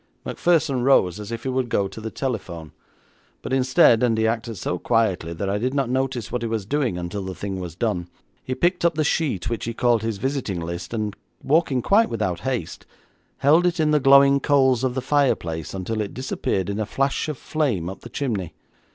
Macpherson 0.25 0.81
rose 0.81 1.19
as 1.19 1.31
if 1.31 1.43
he 1.43 1.49
would 1.49 1.69
go 1.69 1.87
to 1.87 2.01
the 2.01 2.09
telephone, 2.09 2.71
but 3.43 3.53
instead 3.53 4.01
(and 4.01 4.17
he 4.17 4.25
acted 4.25 4.55
so 4.57 4.79
quietly 4.79 5.31
that 5.31 5.47
I 5.47 5.59
did 5.59 5.75
not 5.75 5.91
notice 5.91 6.31
what 6.31 6.41
he 6.41 6.47
was 6.47 6.65
doing 6.65 6.97
until 6.97 7.21
the 7.23 7.35
thing 7.35 7.59
was 7.59 7.75
done), 7.75 8.07
he 8.43 8.55
picked 8.55 8.83
up 8.83 8.95
the 8.95 9.03
sheet 9.03 9.47
which 9.47 9.65
he 9.65 9.75
called 9.75 10.01
his 10.01 10.17
visiting 10.17 10.59
list, 10.59 10.91
and 10.91 11.15
walking 11.43 11.83
quite 11.83 12.09
without 12.09 12.39
haste, 12.39 12.87
held 13.37 13.67
it 13.67 13.79
in 13.79 13.91
the 13.91 13.99
glowing 13.99 14.39
coals 14.39 14.83
of 14.83 14.95
the 14.95 15.01
fireplace 15.01 15.71
until 15.71 16.01
it 16.01 16.15
disappeared 16.15 16.67
in 16.67 16.79
a 16.79 16.87
flash 16.87 17.29
of 17.29 17.37
flame 17.37 17.87
up 17.87 17.99
the 18.01 18.09
chimney. 18.09 18.55